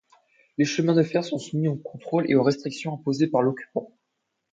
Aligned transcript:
Les 0.57 0.65
chemins 0.65 0.95
de 0.95 1.03
fer 1.03 1.23
sont 1.23 1.37
soumis 1.37 1.67
aux 1.67 1.75
contrôles 1.75 2.25
et 2.27 2.33
au 2.33 2.41
restrictions 2.41 2.91
imposées 2.95 3.27
par 3.27 3.43
l'occupant. 3.43 3.93